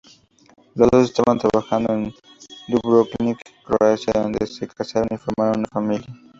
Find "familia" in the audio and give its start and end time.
5.71-6.07